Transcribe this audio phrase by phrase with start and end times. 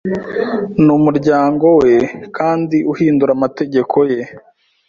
[0.85, 4.21] numuryango weKandi uhindura amategeko ye